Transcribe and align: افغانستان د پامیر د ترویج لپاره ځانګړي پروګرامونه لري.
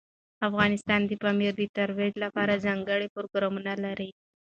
افغانستان 0.47 1.01
د 1.05 1.11
پامیر 1.23 1.53
د 1.57 1.61
ترویج 1.77 2.13
لپاره 2.23 2.61
ځانګړي 2.65 3.07
پروګرامونه 3.15 3.71
لري. 3.85 4.09